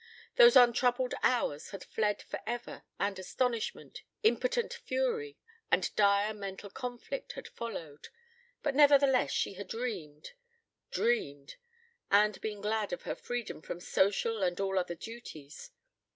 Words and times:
Those 0.35 0.55
untroubled 0.55 1.13
hours 1.21 1.69
had 1.69 1.83
fled 1.83 2.23
for 2.23 2.39
ever 2.47 2.81
and 2.99 3.19
astonishment, 3.19 4.01
impotent 4.23 4.73
fury, 4.73 5.37
and 5.71 5.95
dire 5.95 6.33
mental 6.33 6.71
conflict 6.71 7.33
had 7.33 7.47
followed, 7.47 8.07
but 8.63 8.73
nevertheless 8.73 9.29
she 9.31 9.53
had 9.53 9.67
dreamed 9.67 10.31
dreamed 10.89 11.57
and 12.09 12.41
been 12.41 12.61
glad 12.61 12.91
of 12.91 13.03
her 13.03 13.13
freedom 13.13 13.61
from 13.61 13.79
social 13.79 14.41
and 14.41 14.59
all 14.59 14.79
other 14.79 14.95
duties. 14.95 15.69